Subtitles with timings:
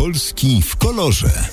[0.00, 1.48] Polski w kolorze.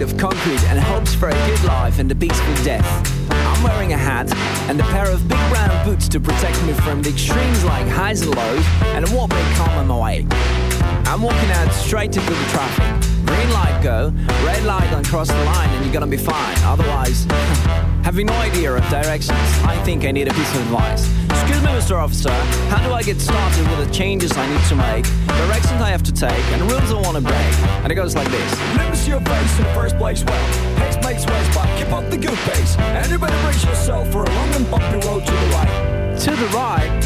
[0.00, 2.86] Made of concrete and hopes for a good life and a peaceful death.
[3.30, 4.32] I'm wearing a hat
[4.68, 8.22] and a pair of big brown boots to protect me from the extremes like highs
[8.22, 8.64] and lows
[8.94, 10.26] and what may come on my way.
[11.06, 13.26] I'm walking out straight into the traffic.
[13.26, 14.12] Green light go,
[14.44, 16.56] red light don't cross the line and you're gonna be fine.
[16.64, 17.24] Otherwise,
[18.04, 21.19] having no idea of directions, I think I need a piece of advice.
[21.50, 21.98] Excuse me, Mr.
[22.00, 22.30] Officer,
[22.70, 26.04] how do I get started with the changes I need to make, directions I have
[26.04, 27.54] to take, and rules I want to break?
[27.82, 28.58] And it goes like this.
[28.76, 30.22] Never see your face in the first place.
[30.22, 32.78] Well, pace makes waste, but keep up the good pace.
[32.78, 36.16] And you better brace yourself for a long and bumpy road to the right.
[36.20, 37.00] To the right?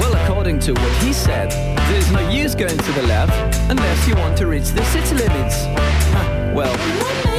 [0.00, 1.50] Well, according to what he said,
[1.92, 5.66] there's no use going to the left unless you want to reach the city limits.
[5.66, 7.29] Huh, well,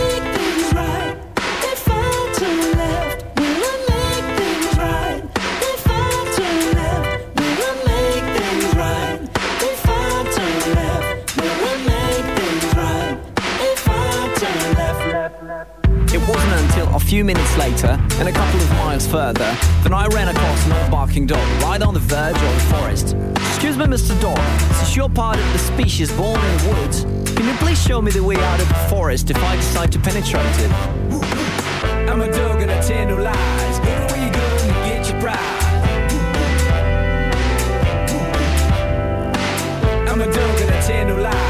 [17.22, 20.90] few minutes later, and a couple of miles further, that I ran across an old
[20.90, 23.16] barking dog right on the verge of the forest.
[23.54, 24.20] Excuse me, Mr.
[24.20, 24.40] Dog,
[24.78, 27.04] since you're part of the species born in the woods,
[27.36, 30.00] can you please show me the way out of the forest if I decide to
[30.00, 30.72] penetrate it?
[32.10, 33.78] I'm a dog and I tell no lies.
[33.78, 35.38] Go to where you go and get your prize.
[40.10, 41.41] I'm a dog and I tell no lies.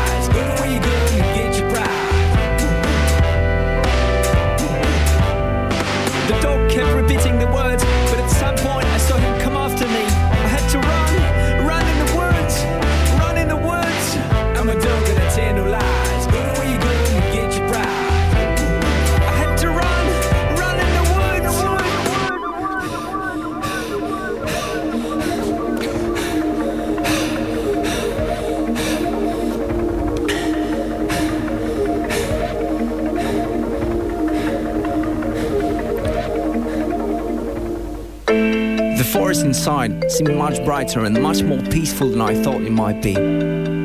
[39.51, 43.15] Inside seemed much brighter and much more peaceful than I thought it might be.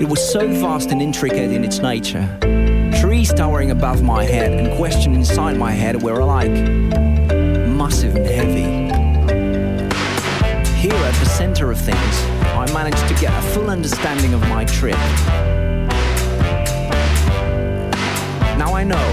[0.01, 2.25] It was so vast and intricate in its nature.
[3.01, 6.53] Trees towering above my head and questions inside my head were alike
[7.83, 8.69] massive and heavy.
[10.81, 12.15] Here at the center of things,
[12.63, 15.03] I managed to get a full understanding of my trip.
[18.57, 19.07] Now I know,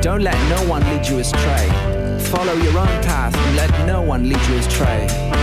[0.00, 1.68] don't let no one lead you astray.
[2.32, 5.37] Follow your own path and let no one lead you astray.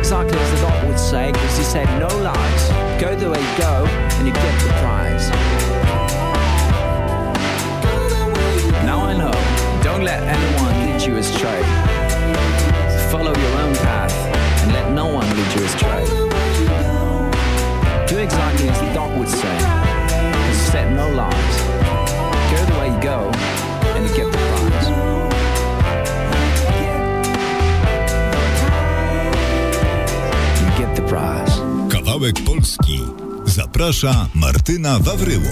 [0.00, 2.68] Exactly as the dog would say, because he said no lies.
[3.00, 5.28] Go the way you go, and you get the prize.
[8.82, 9.30] Now I know,
[9.84, 11.62] don't let anyone lead you astray.
[13.12, 14.12] Follow your own path,
[14.62, 16.04] and let no one lead you astray.
[18.08, 21.56] Do exactly as the dog would say, because he said no lies.
[22.50, 23.30] Go the way you go,
[23.94, 25.19] and you get the prize.
[33.80, 35.50] Zaprasza Martyna Wawryło.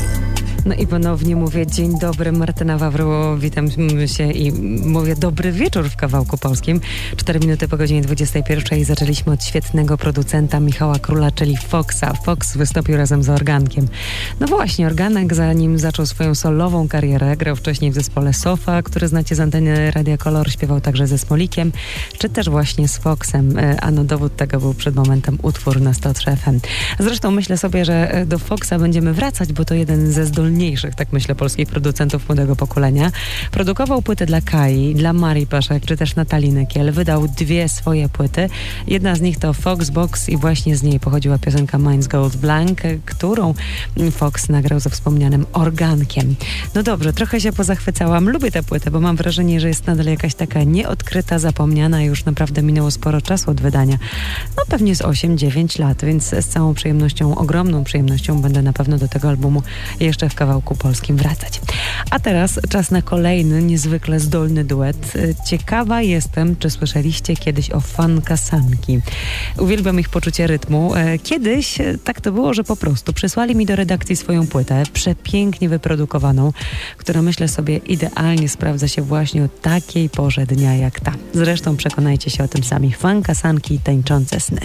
[0.64, 3.66] No i ponownie mówię dzień dobry, Martyna Wawryło, witam
[4.06, 4.52] się i
[4.86, 6.80] mówię dobry wieczór w kawałku polskim.
[7.16, 12.14] Cztery minuty po godzinie 21 zaczęliśmy od świetnego producenta Michała Króla, czyli Foxa.
[12.24, 13.88] Fox wystąpił razem z Organkiem.
[14.40, 19.34] No właśnie, Organek zanim zaczął swoją solową karierę, grał wcześniej w zespole Sofa, który znacie
[19.34, 21.72] z anteny Radia Kolor, śpiewał także ze Smolikiem,
[22.18, 25.94] czy też właśnie z Foxem, E, a no dowód tego był przed momentem utwór na
[25.94, 26.60] 103 FM.
[26.98, 31.12] Zresztą myślę sobie, że e, do Foxa będziemy wracać, bo to jeden ze zdolniejszych, tak
[31.12, 33.12] myślę, polskich producentów młodego pokolenia.
[33.50, 36.92] Produkował płyty dla Kai, dla Marii Paszek, czy też Natalii Nykiel.
[36.92, 38.48] Wydał dwie swoje płyty.
[38.86, 43.54] Jedna z nich to Foxbox i właśnie z niej pochodziła piosenka Minds Gold Blank, którą
[44.12, 46.36] Fox nagrał ze wspomnianym organkiem.
[46.74, 48.28] No dobrze, trochę się pozachwycałam.
[48.28, 52.02] Lubię tę płytę, bo mam wrażenie, że jest nadal jakaś taka nieodkryta, zapomniana.
[52.02, 53.98] Już naprawdę minęło sporo czasu od wydania.
[54.56, 59.08] No pewnie z 8-9 lat, więc z całą przyjemnością, ogromną przyjemnością będę na pewno do
[59.08, 59.62] tego albumu
[60.00, 61.60] jeszcze w kawałku polskim wracać.
[62.10, 65.12] A teraz czas na kolejny niezwykle zdolny duet.
[65.46, 69.00] Ciekawa jestem, czy słyszeliście kiedyś o fankasanki.
[69.58, 70.94] Uwielbiam ich poczucie rytmu.
[70.94, 74.82] E, kiedyś e, tak to było, że po prostu przysłali mi do redakcji swoją płytę,
[74.92, 76.52] przepięknie wyprodukowaną,
[76.96, 81.12] która myślę sobie idealnie sprawdza się właśnie o takiej porze dnia jak ta.
[81.34, 82.92] Zresztą przekonajcie się o tym sami.
[82.92, 84.60] Fankasanki tańczące sny.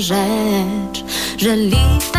[0.00, 1.04] Rzecz,
[1.38, 2.13] że lista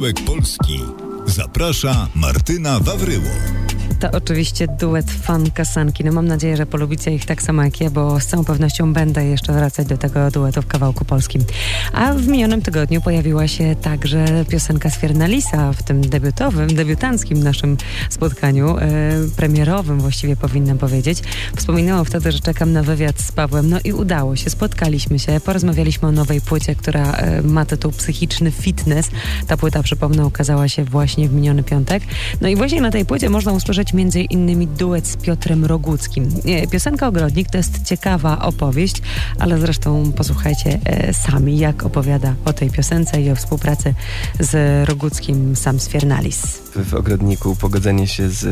[0.00, 0.80] Kawałek Polski.
[1.26, 3.59] Zaprasza Martyna Wawryło.
[3.98, 6.04] To oczywiście duet fan kasanki.
[6.04, 9.24] No mam nadzieję, że polubicie ich tak samo jak ja, bo z całą pewnością będę
[9.24, 11.44] jeszcze wracać do tego duetu w kawałku polskim.
[11.92, 17.76] A w minionym tygodniu pojawiła się także piosenka Swiernalisa w tym debiutowym, debiutanckim naszym
[18.10, 18.80] spotkaniu, e,
[19.36, 21.22] premierowym właściwie powinnam powiedzieć.
[21.56, 24.50] Wspominałam wtedy, że czekam na wywiad z Pawłem, no i udało się.
[24.50, 29.10] Spotkaliśmy się, porozmawialiśmy o nowej płycie, która e, ma tytuł Psychiczny Fitness.
[29.46, 32.02] Ta płyta, przypomnę, ukazała się właśnie w miniony piątek.
[32.40, 36.28] No i właśnie na tej płycie można usłyszeć stworzyć między innymi duet z Piotrem Roguckim.
[36.70, 39.02] Piosenka Ogrodnik to jest ciekawa opowieść,
[39.38, 43.94] ale zresztą posłuchajcie e, sami, jak opowiada o tej piosence i o współpracy
[44.40, 46.42] z Roguckim sam Sfiernalis.
[46.76, 48.46] w ogrodniku, pogodzenie się z,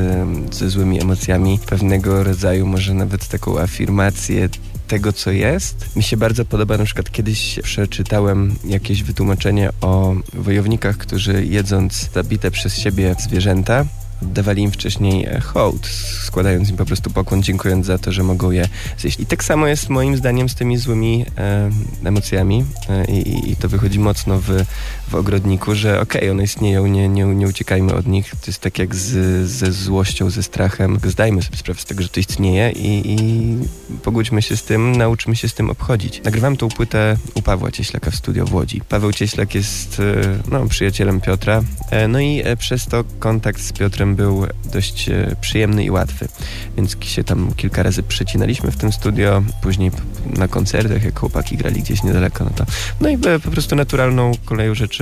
[0.55, 4.49] ze złymi emocjami, pewnego rodzaju może nawet taką afirmację
[4.89, 5.97] tego, co jest.
[5.97, 12.51] Mi się bardzo podoba, na przykład kiedyś przeczytałem jakieś wytłumaczenie o wojownikach, którzy jedząc zabite
[12.51, 13.85] przez siebie zwierzęta,
[14.23, 15.87] oddawali im wcześniej e, hołd,
[16.23, 19.21] składając im po prostu pokłon, dziękując za to, że mogą je zjeść.
[19.21, 21.71] I tak samo jest moim zdaniem z tymi złymi e,
[22.05, 24.65] emocjami e, i, i to wychodzi mocno w,
[25.09, 28.31] w ogrodniku, że okej, one istnieją, nie, nie, nie uciekajmy od nich.
[28.31, 30.99] To jest tak jak z, ze złością, ze strachem.
[31.05, 33.57] Zdajmy sobie sprawę z tego, że to istnieje i, i
[34.03, 36.23] pogódźmy się z tym, nauczmy się z tym obchodzić.
[36.25, 38.81] Nagrywam tą płytę u Pawła Cieślaka w studio w Łodzi.
[38.89, 43.73] Paweł Cieślak jest e, no, przyjacielem Piotra, e, no i e, przez to kontakt z
[43.73, 45.11] Piotrem był dość
[45.41, 46.29] przyjemny i łatwy,
[46.77, 49.91] więc się tam kilka razy przecinaliśmy w tym studio, później
[50.37, 52.65] na koncertach, jak chłopaki grali gdzieś niedaleko, no to
[53.01, 54.98] no i po prostu naturalną koleją rzeczy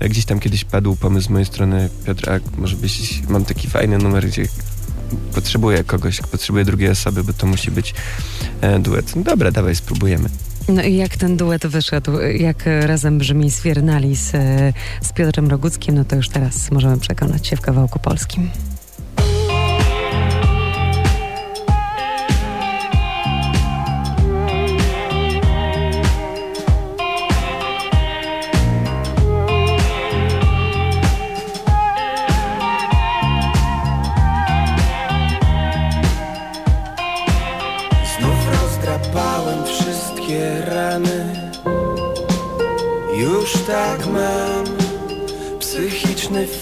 [0.00, 3.68] e, gdzieś tam kiedyś padł pomysł z mojej strony, Piotr, a może byś, mam taki
[3.68, 4.46] fajny numer, gdzie
[5.34, 7.94] potrzebuję kogoś, potrzebuję drugiej osoby, bo to musi być
[8.60, 9.16] e, duet.
[9.16, 10.28] No dobra, dawaj, spróbujemy.
[10.68, 16.04] No i jak ten duet wyszedł, jak razem brzmi Sfiernalis e, z Piotrem Roguckim, no
[16.04, 18.50] to już teraz możemy przekonać się w kawałku polskim.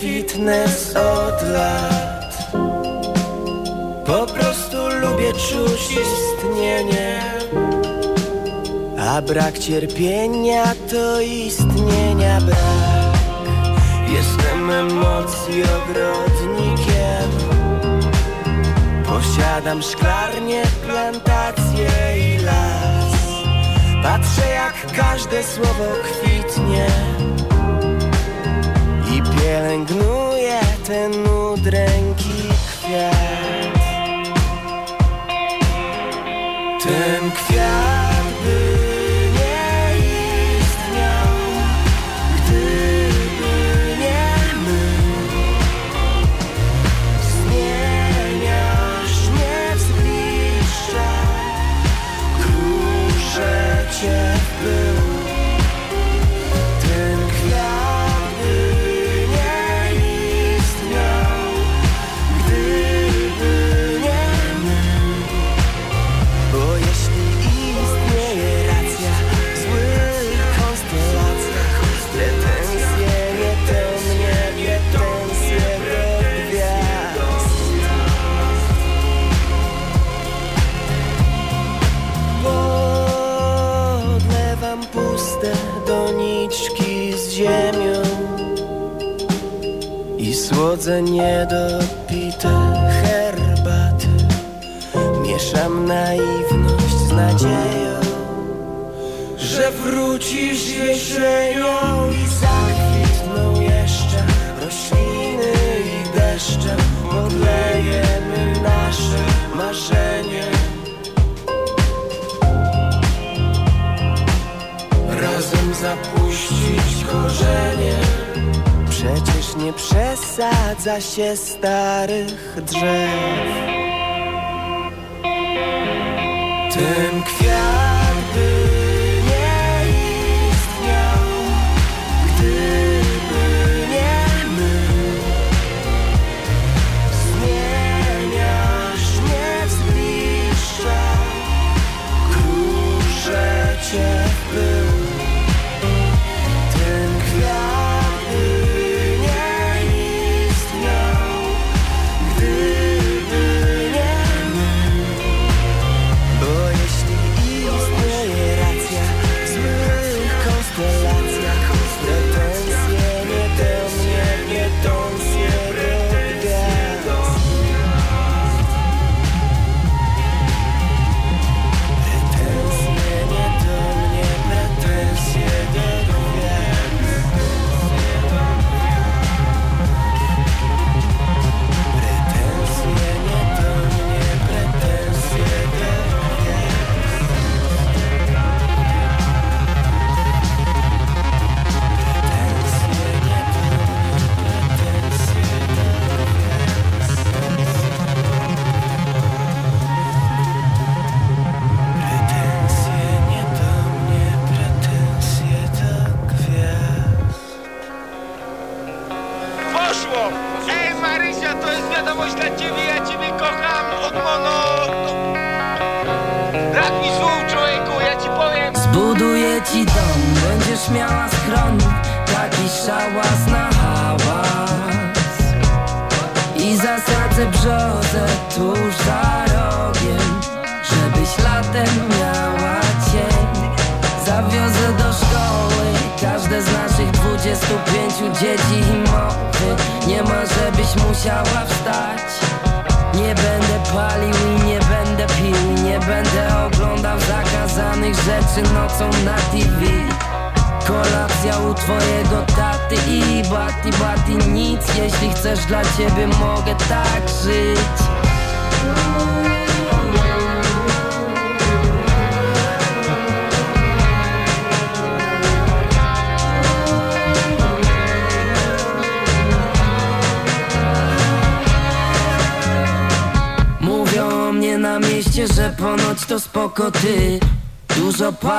[0.04, 2.52] Fitness od lat.
[4.06, 7.20] Po prostu lubię czuć istnienie
[8.98, 13.14] A brak cierpienia to istnienia brak.
[14.08, 17.30] Jestem emocji ogrodnikiem.
[19.06, 23.12] Posiadam szklarnię, plantację i las.
[24.02, 26.86] Patrzę jak każde słowo kwitnie
[29.44, 33.78] I pielęgnuję ten udręki kwiat.
[36.82, 37.93] Ten kwiat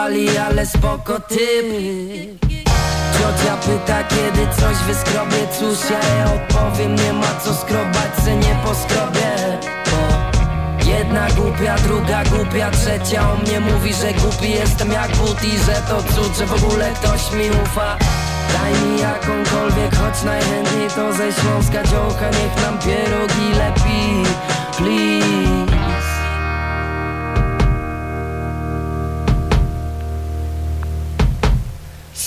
[0.05, 1.45] pali, ale spoko ty
[3.15, 5.41] Ciocia pyta, kiedy coś wyskrobie.
[5.59, 9.31] Cóż ja jej odpowiem, nie ma co skrobać, se nie poskrobię.
[9.89, 10.01] Bo
[10.91, 15.81] jedna głupia, druga głupia, trzecia o mnie mówi, że głupi jestem jak but I że
[15.89, 17.97] to cud, że w ogóle ktoś mi ufa.
[18.53, 24.23] Daj mi jakąkolwiek, choć najchętniej to ze Śląska dziołcha Niech nam pierogi lepi,
[24.77, 25.24] please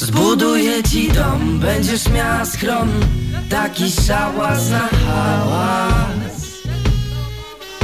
[0.09, 2.88] Zbuduję ci dom, będziesz miała schron
[3.50, 6.43] Taki szałas na hałas.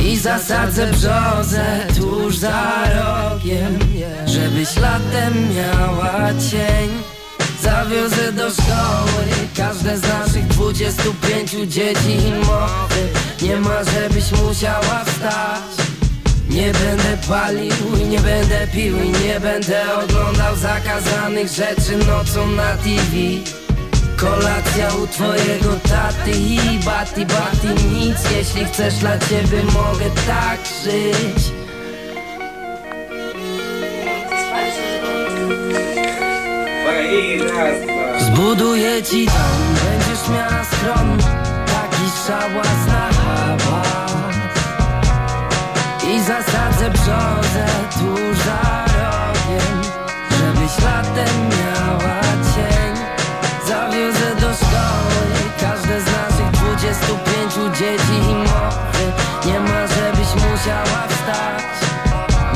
[0.04, 3.78] I zasadzę brzozę tuż za rogiem
[4.26, 6.90] Żebyś latem miała cień.
[7.62, 9.24] Zawiozę do szkoły
[9.56, 13.08] każde z naszych 25 dzieci i mowy.
[13.42, 15.83] Nie ma żebyś musiała wstać
[16.50, 22.76] nie będę palił i nie będę pił i nie będę oglądał zakazanych rzeczy nocą na
[22.76, 23.16] TV
[24.16, 28.16] Kolacja u twojego taty i bati bati nic.
[28.36, 31.44] Jeśli chcesz dla ciebie mogę tak żyć.
[38.20, 41.18] Zbuduję ci dom, będziesz miała schron
[41.66, 43.13] Taki szałas na
[46.26, 49.82] zasadzę brzozę tuż za rogiem
[50.30, 52.20] Żebyś latem miała
[52.54, 52.94] cień.
[53.68, 55.26] Zawiozę do szkoły
[55.60, 59.04] każde z naszych 25 dzieci i mowy.
[59.46, 61.64] Nie ma żebyś musiała wstać.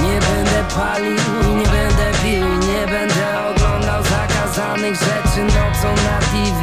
[0.02, 6.61] Nie będę palił i nie będę pił nie będę oglądał zakazanych rzeczy nocą na TV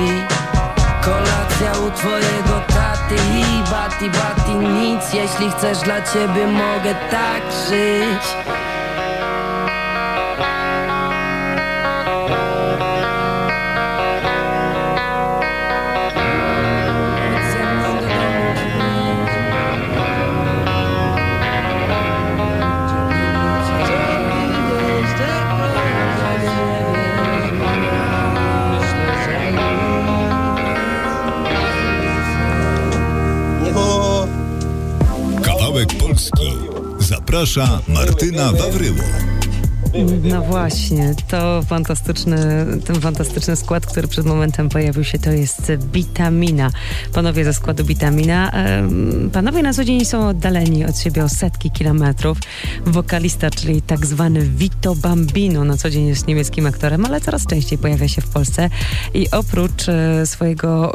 [1.01, 2.61] Kolacja u twojego
[3.09, 5.13] taty i bati bati nic.
[5.13, 8.35] Jeśli chcesz dla ciebie mogę tak żyć
[36.31, 36.57] Polski.
[36.99, 39.24] Zaprasza Martyna Wawryło.
[40.23, 42.37] No właśnie, to fantastyczny,
[42.85, 46.71] ten fantastyczny skład, który przed momentem pojawił się, to jest Bitamina.
[47.13, 48.51] Panowie ze składu Bitamina.
[49.33, 52.37] Panowie na co dzień są oddaleni od siebie o setki kilometrów.
[52.85, 57.77] Wokalista, czyli tak zwany Vito Bambino, na co dzień jest niemieckim aktorem, ale coraz częściej
[57.77, 58.69] pojawia się w Polsce.
[59.13, 60.91] I oprócz e, swojego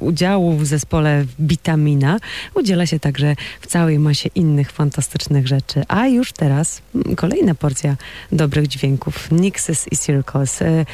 [0.00, 2.18] udziału w zespole Bitamina,
[2.54, 5.82] udziela się także w całej masie innych fantastycznych rzeczy.
[5.88, 7.96] A już teraz mm, kolejna porcja
[8.36, 9.30] dobrych dźwięków.
[9.32, 10.62] Nixes i Circles.
[10.62, 10.84] E,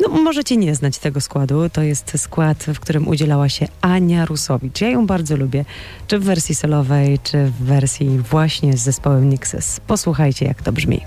[0.00, 1.68] No, możecie nie znać tego składu.
[1.70, 4.80] To jest skład, w którym udzielała się Ania Rusowicz.
[4.80, 5.64] Ja ją bardzo lubię.
[6.06, 9.80] Czy w wersji solowej, czy w wersji właśnie z zespołem Nixes.
[9.86, 11.00] Posłuchajcie, jak to brzmi.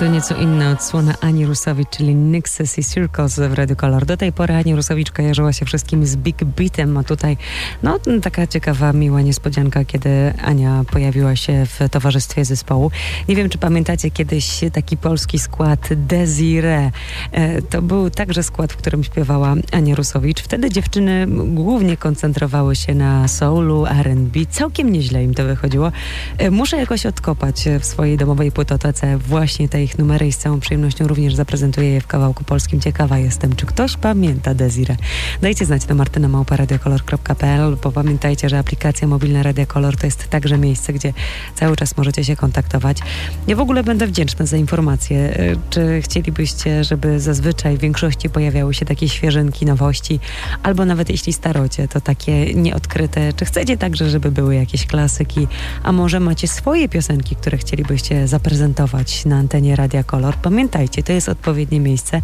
[0.00, 4.06] To nieco inna odsłona Ani Rusowicz, czyli Nixes i Circles w Radio Color.
[4.06, 7.36] Do tej pory Ani Rusowicz kojarzyła się wszystkim z Big Beatem, a tutaj
[7.82, 12.90] no taka ciekawa, miła niespodzianka, kiedy Ania pojawiła się w towarzystwie zespołu.
[13.28, 16.90] Nie wiem, czy pamiętacie kiedyś taki polski skład Desire.
[17.32, 20.42] E, To był także skład, w którym śpiewała Ania Rusowicz.
[20.42, 24.40] Wtedy dziewczyny głównie koncentrowały się na soulu, R&B.
[24.50, 25.92] Całkiem nieźle im to wychodziło.
[26.38, 30.60] E, Muszę jakoś odkopać w swojej domowej płytotece właśnie te ich numery i z całą
[30.60, 32.80] przyjemnością również zaprezentuję je w kawałku polskim.
[32.80, 34.96] Ciekawa jestem, czy ktoś pamięta Desire.
[35.42, 40.92] Dajcie znać na martynamałparadiokolor.pl, bo pamiętajcie, że aplikacja mobilna Radia Kolor to jest także miejsce,
[40.92, 41.12] gdzie
[41.54, 42.98] cały czas możecie się kontaktować.
[43.46, 45.18] Ja w ogóle będę wdzięczna za informacje.
[45.18, 50.20] E, Czy chcielibyście, żeby zazwyczaj w większości pojawiały się takie świeżynki, nowości,
[50.62, 53.32] albo nawet jeśli starocie, to takie nieodkryte.
[53.32, 55.48] Czy chcecie także, żeby były jakieś klasyki,
[55.82, 60.36] a może macie swoje piosenki, które chcielibyście zaprezentować na antenie Radia Kolor?
[60.36, 62.22] Pamiętajcie, to jest odpowiednie miejsce.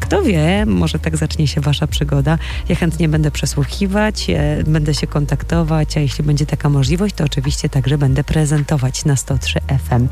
[0.00, 2.38] Kto wie, może tak zacznie się wasza przygoda.
[2.68, 7.68] Ja chętnie będę przesłuchiwać, e, będę się kontaktować, a jeśli będzie taka możliwość, to oczywiście
[7.68, 10.08] także będę prezentować na 103 FM.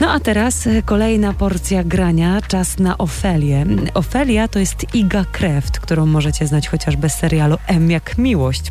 [0.00, 3.66] No a teraz e, kolejna porcja grania, czas na Ofelię.
[3.94, 8.70] Ofelia to jest Iga Kreft, którą możecie znać chociażby z serialu M jak miłość.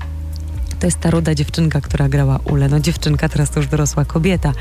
[0.80, 2.70] To jest ta ruda dziewczynka, która grała Ulę.
[2.70, 4.54] No dziewczynka, teraz to już dorosła kobieta.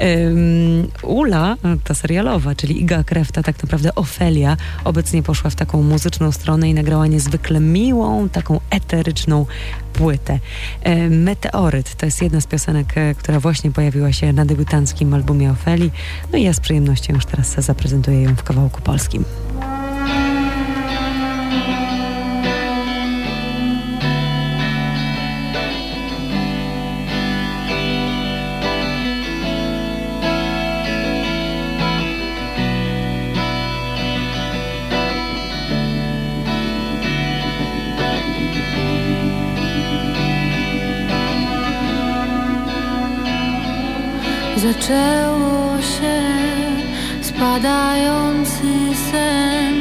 [0.00, 6.32] Ym, Ula, ta serialowa, czyli Iga Krefta, tak naprawdę Ofelia, obecnie poszła w taką muzyczną
[6.32, 9.46] stronę i nagrała niezwykle miłą, taką eteryczną
[9.92, 10.38] płytę.
[11.10, 15.90] Meteoryt to jest jedna z piosenek, e, która właśnie pojawiła się na debiutanckim albumie Ofeli.
[16.32, 19.24] No i ja z przyjemnością już teraz zaprezentuję ją w kawałku polskim.
[44.84, 46.20] Zaczęło się
[47.22, 48.72] spadający
[49.10, 49.74] sen.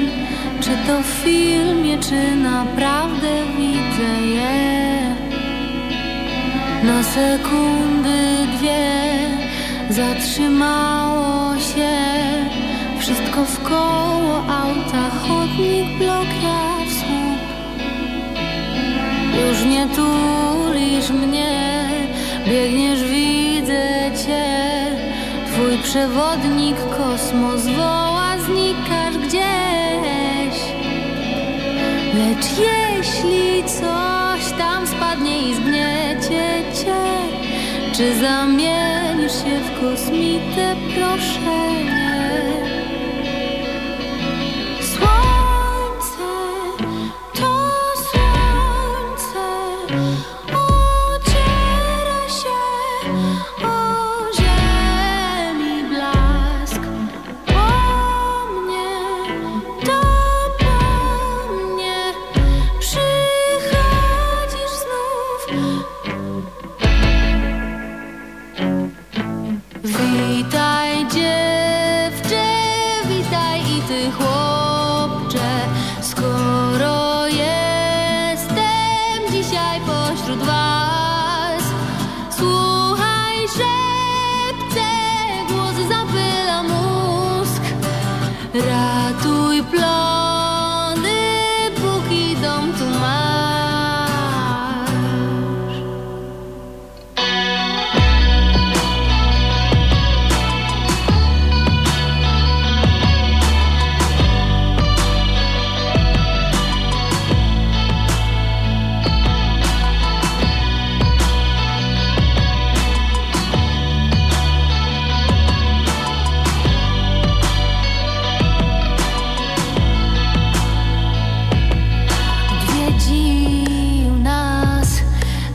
[0.59, 5.15] Czy to w filmie, czy naprawdę widzę je?
[6.83, 8.99] Na sekundy dwie
[9.89, 11.93] zatrzymało się
[12.99, 17.43] Wszystko w koło auta, chodnik, blok, ja w słup.
[19.47, 21.89] Już nie tulisz mnie,
[22.47, 24.52] biegniesz, widzę cię
[25.93, 30.57] przewodnik kosmos woła, znikasz gdzieś.
[32.13, 37.01] Lecz jeśli coś tam spadnie i zgniecie cię
[37.91, 42.02] Czy zamienisz się w kosmitę, proszę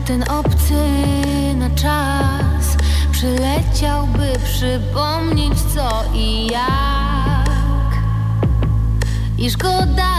[0.09, 0.73] ten obcy
[1.55, 2.77] na czas
[3.11, 7.49] Przyleciał, by przypomnieć co i jak.
[9.37, 10.09] I szkoda,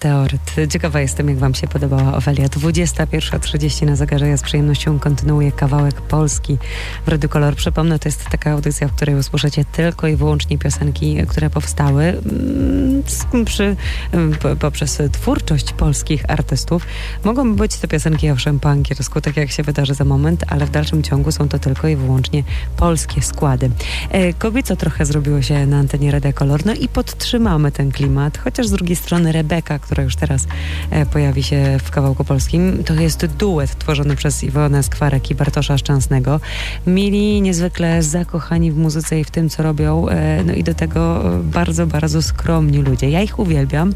[0.00, 0.72] i Meteoryt.
[0.72, 2.48] Ciekawa jestem, jak wam się podobała Ofelia.
[2.48, 4.28] 21.30 na zegarze.
[4.28, 6.58] Ja z przyjemnością kontynuuję kawałek Polski
[7.06, 7.56] w Rady Kolor.
[7.56, 13.02] Przypomnę, to jest taka audycja, w której usłyszycie tylko i wyłącznie piosenki, które powstały mm,
[13.44, 13.76] przy,
[14.12, 16.86] mm, po- poprzez twórczość polskich artystów.
[17.24, 20.70] Mogą być te piosenki owszem po angielsku, tak jak się wydarzy za moment, ale w
[20.70, 22.44] dalszym ciągu są to tylko i wyłącznie
[22.76, 23.70] polskie składy.
[24.10, 28.66] E, Kobieco trochę zrobiło się na antenie Radia Kolor, no i podtrzymamy ten klimat, chociaż
[28.66, 30.46] z drugiej strony Rebeka, która już teraz
[30.90, 35.78] e, pojawi się w kawałku polskim, to jest duet tworzony przez Iwonę Skwarek i Bartosza
[35.78, 36.40] Szczęsnego.
[36.86, 41.34] Mili, niezwykle zakochani w muzyce i w tym, co robią, e, no i do tego
[41.34, 43.10] e, bardzo, bardzo skromni ludzie.
[43.10, 43.94] Ja ich uwielbiam.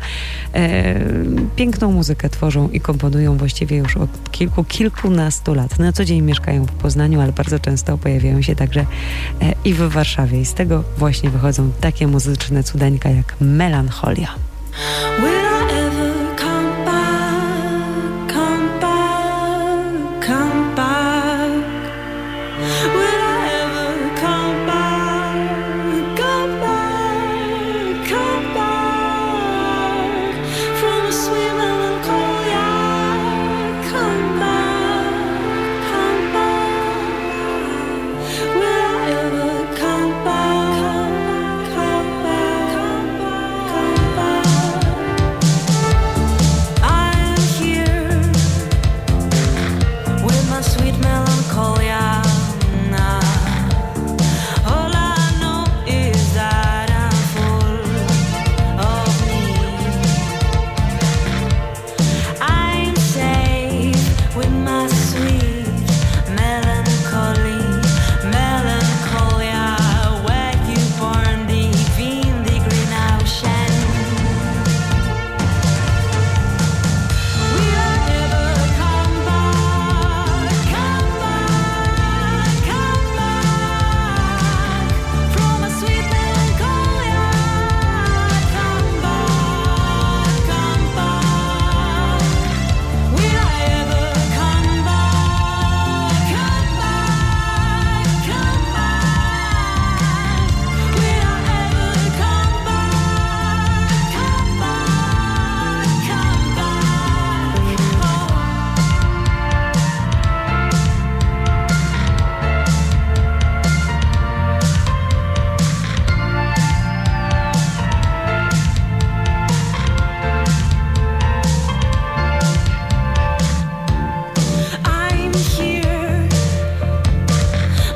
[1.57, 5.79] Piękną muzykę tworzą i komponują właściwie już od kilku, kilkunastu lat.
[5.79, 8.87] Na co dzień mieszkają w Poznaniu, ale bardzo często pojawiają się także
[9.65, 10.41] i w Warszawie.
[10.41, 14.29] I z tego właśnie wychodzą takie muzyczne cudeńka jak Melancholia.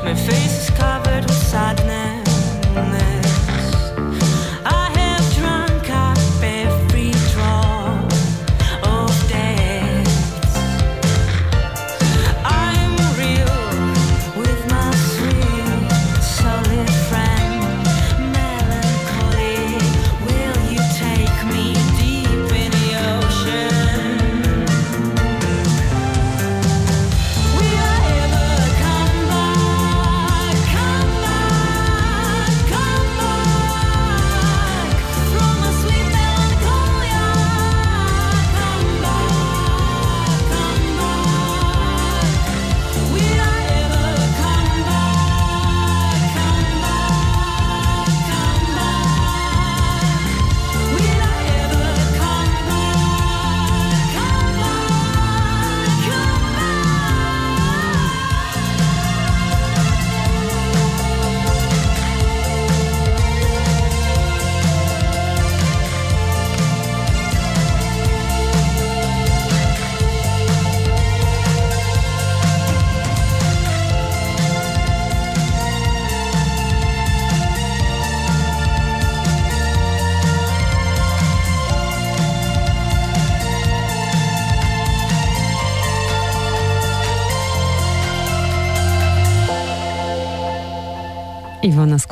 [0.07, 1.26] my face is covered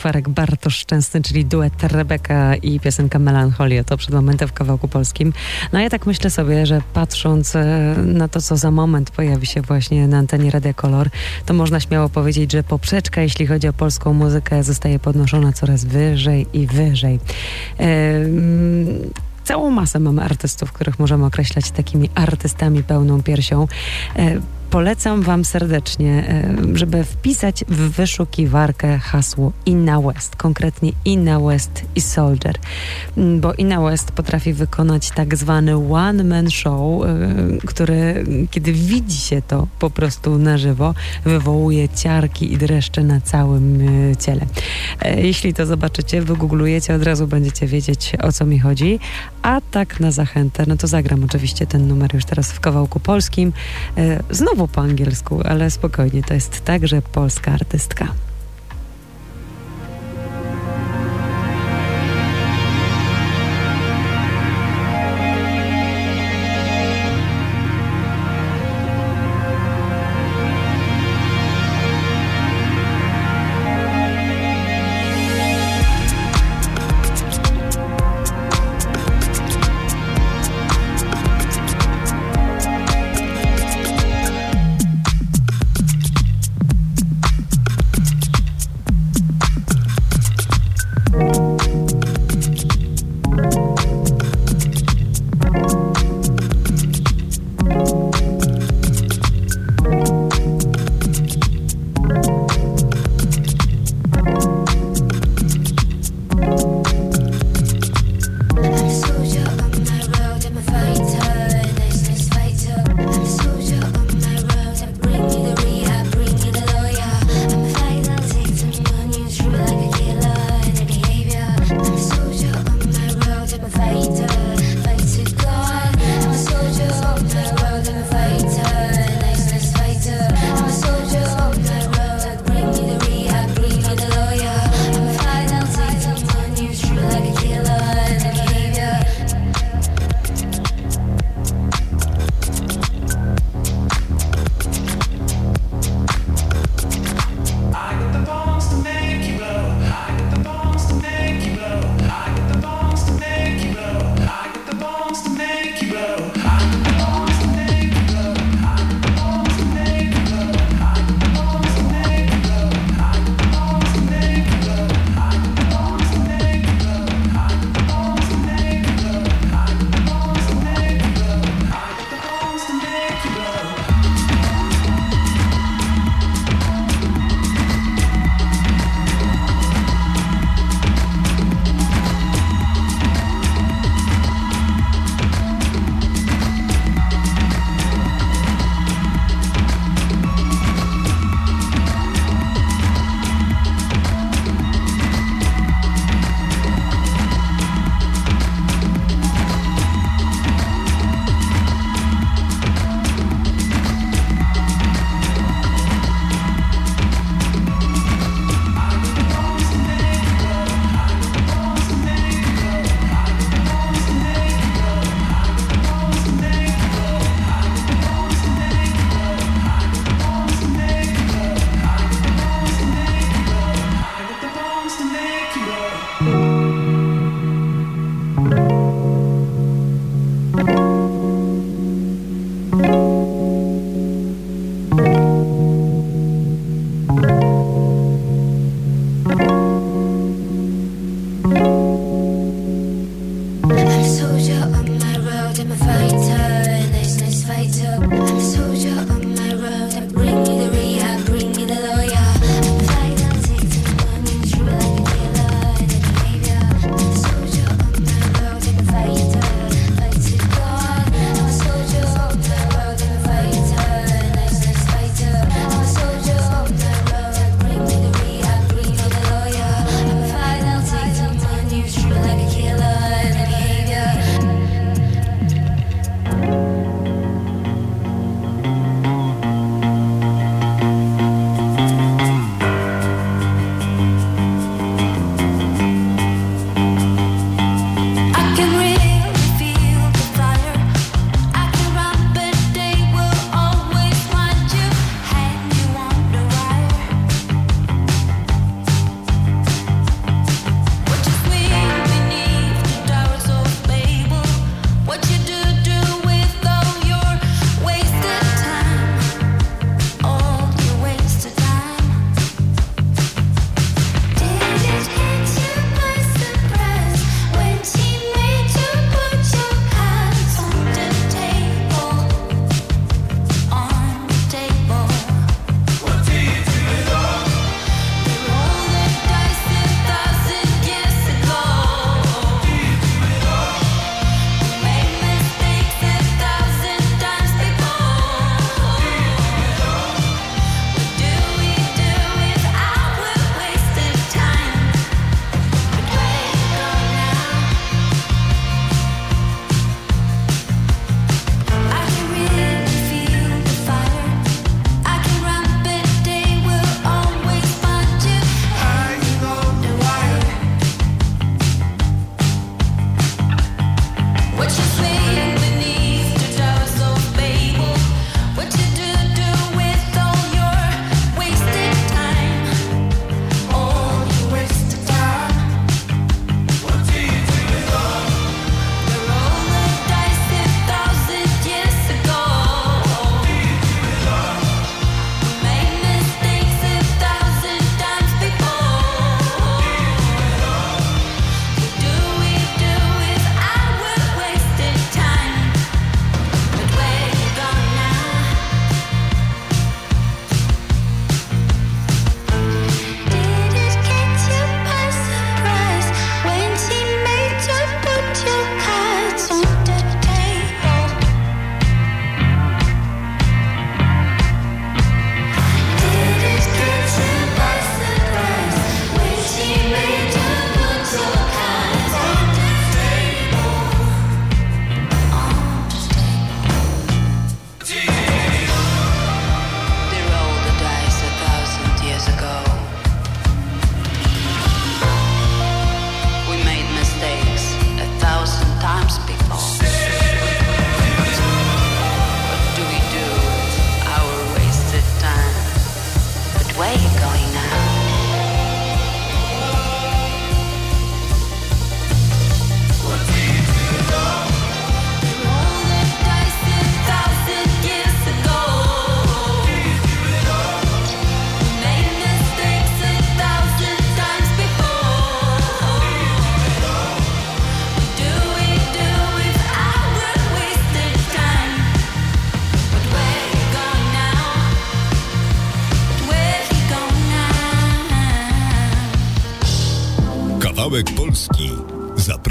[0.05, 3.83] Skwarek, Bartosz Szczęsny, czyli duet Rebeka i piosenka Melancholia.
[3.83, 5.33] To przed momentem w kawałku polskim.
[5.73, 9.61] No ja tak myślę sobie, że patrząc e, na to, co za moment pojawi się
[9.61, 11.09] właśnie na antenie Radia Kolor,
[11.45, 16.47] to można śmiało powiedzieć, że poprzeczka, jeśli chodzi o polską muzykę, zostaje podnoszona coraz wyżej
[16.53, 17.19] i wyżej.
[17.79, 17.83] E,
[18.15, 19.11] mm,
[19.43, 23.67] Całą masę mamy artystów, których możemy określać takimi artystami pełną piersią.
[24.75, 32.01] Polecam Wam serdecznie, e, żeby wpisać w wyszukiwarkę hasło Inna West, konkretnie Inna West i
[32.01, 32.59] Soldier,
[33.17, 37.07] Mm, bo Inna West potrafi wykonać tak zwany one-man show, e,
[37.65, 40.93] który kiedy widzi się to po prostu na żywo,
[41.25, 44.45] wywołuje ciarki i dreszcze na całym e, ciele.
[45.17, 48.99] Jeśli to zobaczycie, wygooglujecie, od razu będziecie wiedzieć o co mi chodzi.
[49.41, 53.53] A tak na zachętę, no to zagram oczywiście ten numer już teraz w kawałku polskim.
[53.97, 54.23] E,
[54.67, 58.07] Po angielsku, ale spokojnie, to jest także polska artystka.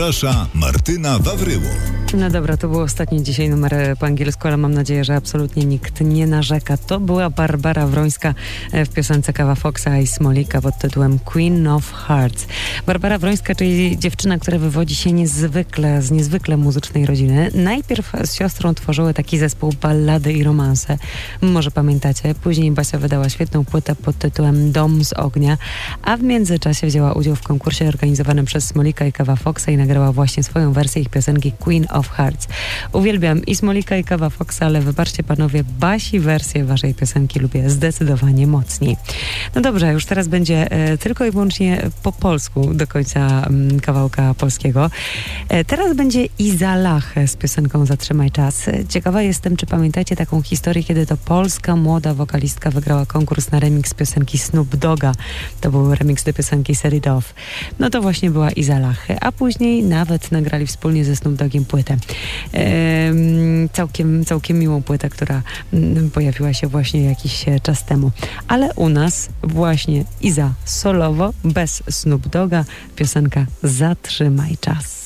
[0.04, 2.03] Zaprasza Martyna Wawryło.
[2.16, 5.64] No dobra, to był ostatni dzisiaj numer e, po angielsku, ale mam nadzieję, że absolutnie
[5.64, 6.76] nikt nie narzeka.
[6.76, 8.34] To była Barbara Wrońska
[8.72, 12.46] e, w piosence Kawa Foxa i Smolika pod tytułem Queen of Hearts.
[12.86, 17.50] Barbara Wrońska, czyli dziewczyna, która wywodzi się niezwykle, z niezwykle muzycznej rodziny.
[17.54, 20.98] Najpierw z siostrą tworzyły taki zespół ballady i romanse.
[21.42, 22.34] Może pamiętacie.
[22.34, 25.58] Później Basia wydała świetną płytę pod tytułem Dom z ognia,
[26.02, 30.12] a w międzyczasie wzięła udział w konkursie organizowanym przez Smolika i Kawa Foxa i nagrała
[30.12, 32.48] właśnie swoją wersję ich piosenki Queen of Hearts.
[32.92, 38.46] Uwielbiam i Smolika i Kawa Foxa, ale wybaczcie panowie, Basi wersję waszej piosenki lubię zdecydowanie
[38.46, 38.96] mocniej.
[39.54, 44.34] No dobrze, już teraz będzie e, tylko i wyłącznie po polsku do końca mm, kawałka
[44.34, 44.90] polskiego.
[45.48, 48.68] E, teraz będzie Iza Lach z piosenką Zatrzymaj czas.
[48.68, 53.60] E, Ciekawa jestem, czy pamiętacie taką historię, kiedy to polska młoda wokalistka wygrała konkurs na
[53.60, 55.12] remix piosenki Snoop Doga.
[55.60, 57.34] To był remix do piosenki Set It Off.
[57.78, 59.06] No to właśnie była Iza Lach.
[59.20, 61.93] A później nawet nagrali wspólnie ze Snoop Dogiem płytę.
[62.52, 65.42] Em, całkiem, całkiem miłą płytę, która
[65.72, 68.10] mm, pojawiła się właśnie jakiś e, czas temu.
[68.48, 72.64] Ale u nas właśnie Iza solowo, bez Snoop Doga,
[72.96, 75.03] piosenka Zatrzymaj czas.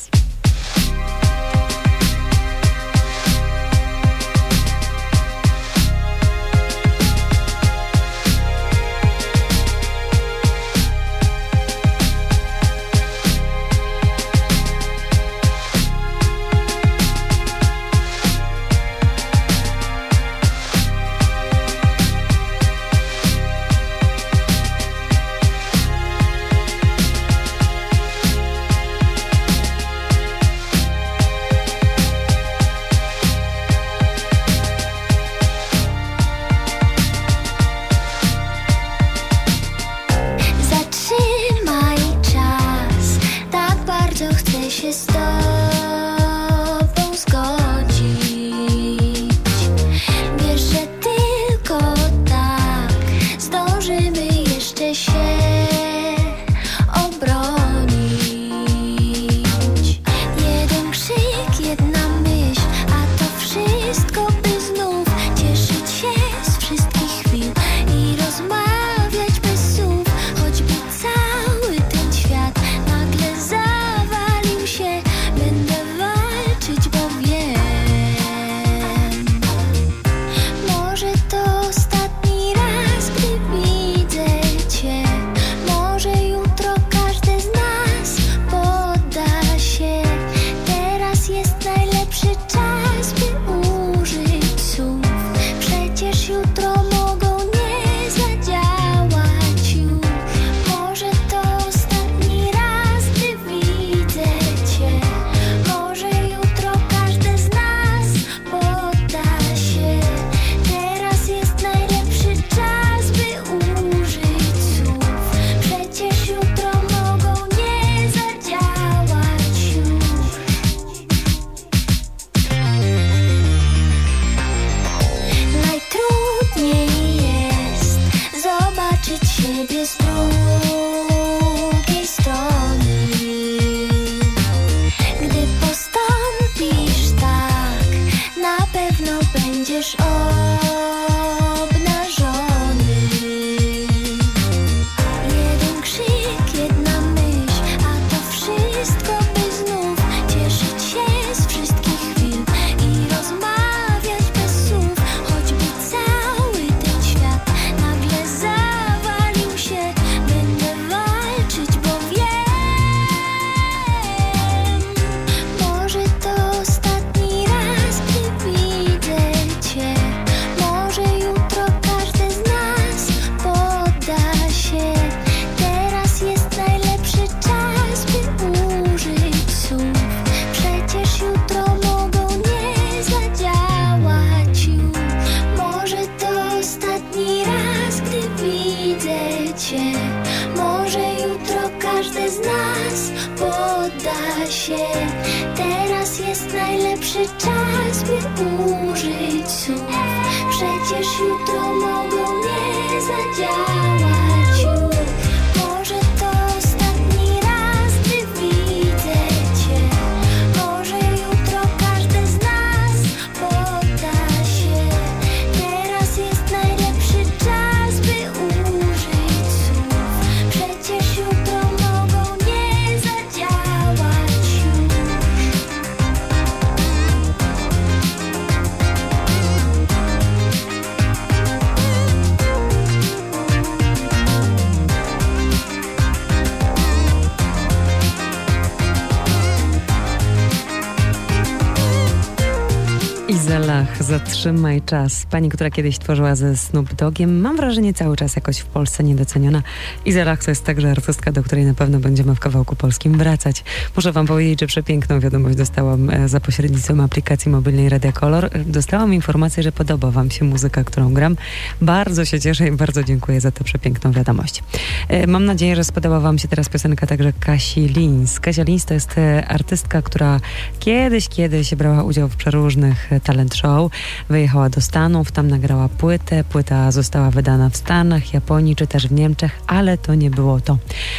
[244.09, 245.27] Zatrzymaj czas.
[245.31, 249.63] Pani, która kiedyś tworzyła ze Snoop Dogiem, mam wrażenie cały czas jakoś w Polsce niedoceniona.
[250.05, 253.65] Izelach to jest także artystka, do której na pewno będziemy w kawałku polskim wracać.
[253.97, 258.51] Muszę wam powiedzieć, że przepiękną wiadomość dostałam e, za pośrednictwem aplikacji mobilnej Radia Color.
[258.67, 261.37] Dostałam informację, że podoba wam się muzyka, którą gram.
[261.81, 264.63] Bardzo się cieszę i bardzo dziękuję za tę przepiękną wiadomość.
[265.09, 268.41] E, Mam nadzieję, że spodobała wam się teraz piosenka także Kasi Lins.
[268.41, 270.41] Kasia Lins to jest e, artystka, która
[270.79, 273.93] kiedyś, kiedyś brała udział w przeróżnych e, talent show.
[274.29, 276.45] Wyjechała do Stanów, tam nagrała płytę.
[276.45, 280.79] Płyta została wydana w Stanach, Japonii czy też w Niemczech, ale to nie było to.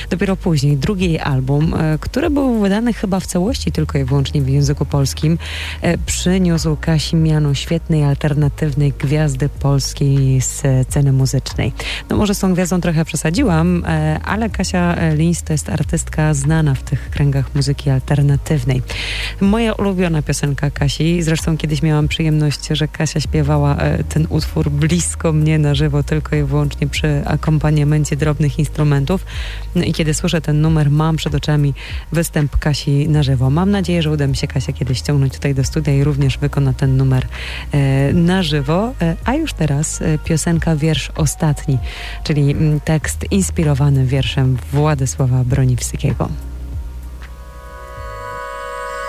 [0.10, 4.42] Dopiero później drugi jej album, e, który był wydany chyba w całości tylko i wyłącznie
[4.42, 5.38] w języku polskim,
[5.82, 11.74] e, przyniósł Kasi miano świetnej, alternatywnej gwiazdy polskiej sceny muzycznej.
[12.10, 16.76] No może z tą gwiazdą trochę przesadziłam, e, ale Kasia Lins to jest artystka znana
[16.76, 18.82] w tych kręgach muzyki alternatywnej.
[19.42, 25.34] Moja ulubiona piosenka Kasi, zresztą kiedyś miałam przyjemność, że Kasia śpiewała e, ten utwór blisko
[25.34, 29.26] mnie na żywo, tylko i wyłącznie przy akompaniamencie drobnych instrumentów.
[29.76, 31.74] No i kiedy słyszę ten numer, mam przed oczami
[32.12, 33.50] występ Kasi na żywo.
[33.50, 36.74] Mam nadzieję, że uda mi się Kasia kiedyś ściągnąć tutaj do studia i również wykona
[36.74, 37.28] ten numer
[37.72, 38.94] e, na żywo.
[39.02, 41.78] E, a już teraz piosenka wiersz ostatni,
[42.24, 42.56] czyli
[42.86, 46.30] tekst inspirowany wierszem Władysława Broniwskiego.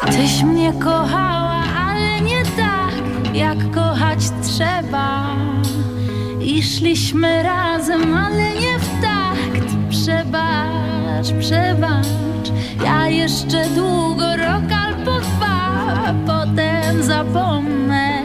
[0.06, 1.29] Tyś mnie tak,
[3.40, 5.36] jak kochać trzeba.
[6.40, 9.68] I szliśmy razem, ale nie w takt.
[9.90, 12.48] Przebacz, przebacz,
[12.84, 18.22] ja jeszcze długo rok albo dwa, potem zapomnę.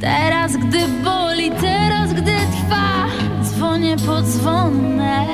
[0.00, 3.06] Teraz, gdy boli, teraz, gdy trwa,
[3.42, 5.26] dzwonię po dzwonę.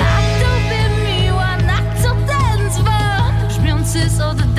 [0.00, 4.55] A tobie miła, na co ten dzwon, brzmiący z oddali.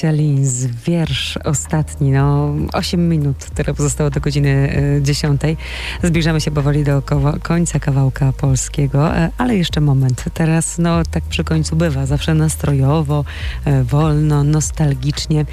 [0.00, 5.40] Kasia Linz, wiersz ostatni, no 8 minut, które pozostało do godziny y, 10.
[6.02, 7.02] Zbliżamy się powoli do
[7.42, 10.24] końca kawałka polskiego, e, ale jeszcze moment.
[10.34, 13.24] Teraz, no tak przy końcu bywa, zawsze nastrojowo,
[13.64, 15.44] e, wolno, nostalgicznie.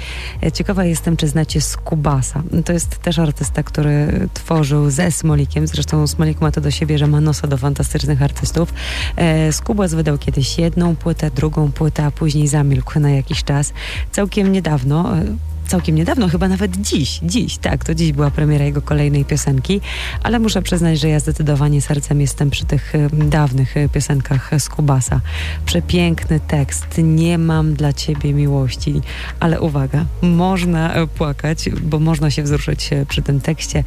[0.42, 2.42] E, Ciekawa jestem, czy znacie Skubasa.
[2.64, 7.06] To jest też artysta, który tworzył ze Smolikiem, zresztą Smolik ma to do siebie, że
[7.06, 8.74] ma nosa do fantastycznych artystów.
[9.16, 13.72] E, Skubas wydał kiedyś jedną płytę, drugą płytę, a później zamilkł na jakiś czas.
[14.12, 15.24] Całkiem niedawno, e,
[15.68, 19.80] całkiem niedawno, chyba nawet dziś, dziś, tak, to dziś była premiera jego kolejnej piosenki,
[20.22, 25.20] ale muszę przyznać, że ja zdecydowanie sercem jestem przy tych dawnych e, piosenkach z Kubasa.
[25.66, 29.00] Przepiękny tekst, nie mam dla ciebie miłości,
[29.40, 33.84] ale uwaga, można e, płakać, bo można się wzruszyć e, przy tym tekście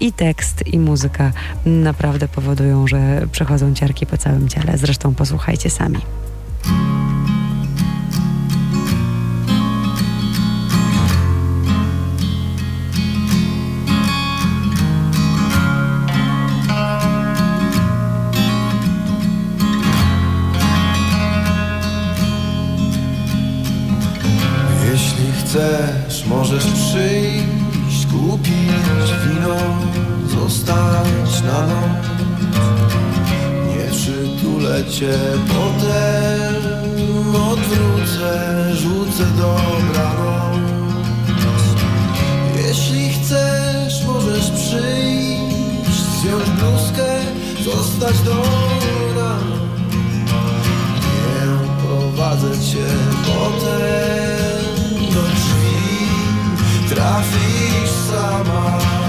[0.00, 1.32] i tekst, i muzyka
[1.66, 4.78] naprawdę powodują, że przechodzą ciarki po całym ciele.
[4.78, 5.98] Zresztą posłuchajcie sami.
[34.80, 35.18] Cię,
[35.48, 36.56] potem
[37.36, 40.58] odwrócę, rzucę dobranoc.
[42.66, 47.20] Jeśli chcesz, możesz przyjść, zdjąć bluzkę,
[47.64, 48.42] zostać do.
[51.04, 52.86] Nie prowadzę cię
[53.26, 56.08] potem do drzwi
[56.88, 59.01] Trafisz sama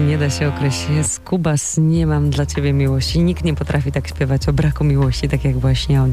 [0.00, 1.06] Nie da się określić.
[1.06, 3.20] Skubas, nie mam dla ciebie miłości.
[3.20, 6.12] Nikt nie potrafi tak śpiewać o braku miłości, tak jak właśnie on.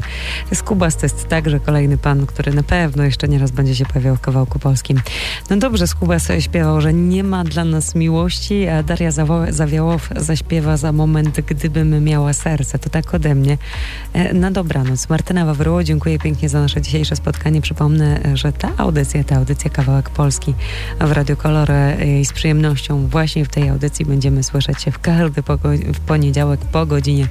[0.54, 4.20] Skubas to jest także kolejny pan, który na pewno jeszcze nieraz będzie się pojawiał w
[4.20, 5.00] kawałku polskim.
[5.50, 9.10] No dobrze, Skubas śpiewał, że nie ma dla nas miłości, a Daria
[9.50, 12.78] Zawiałow zaśpiewa za moment, gdybym miała serce.
[12.78, 13.58] To tak ode mnie.
[14.12, 15.08] E, Na dobranoc.
[15.08, 17.60] Martyna Wawryło, dziękuję pięknie za nasze dzisiejsze spotkanie.
[17.60, 20.54] Przypomnę, że ta audycja, ta audycja Kawałek Polski
[21.00, 24.98] w Radio Kolor e, i z przyjemnością właśnie w tej audycji będziemy słyszeć się w
[24.98, 25.42] każdy
[25.94, 27.28] w poniedziałek po godzinie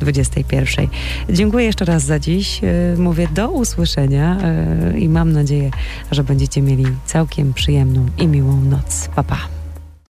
[0.00, 0.88] 21.
[1.30, 2.60] Dziękuję jeszcze raz za dziś.
[2.64, 5.70] E, Mówię do usłyszenia e, i mam nadzieję,
[6.10, 9.08] że będziecie mieli całkiem przyjemną i miłą noc.
[9.14, 9.63] Pa, pa.